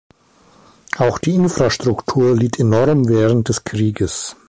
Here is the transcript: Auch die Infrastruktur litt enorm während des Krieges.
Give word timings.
Auch 0.97 1.19
die 1.19 1.35
Infrastruktur 1.35 2.35
litt 2.35 2.59
enorm 2.59 3.07
während 3.07 3.49
des 3.49 3.63
Krieges. 3.63 4.35